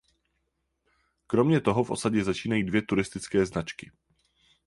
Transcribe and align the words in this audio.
Kromě 1.27 1.61
toho 1.61 1.83
v 1.83 1.89
osadě 1.91 2.23
začínají 2.23 2.63
dvě 2.63 2.81
turistické 2.81 3.45
značky. 3.45 3.91